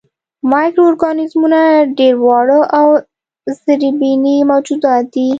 [0.51, 1.59] مایکرو ارګانیزمونه
[1.97, 2.87] ډېر واړه او
[3.63, 5.29] زرېبيني موجودات دي.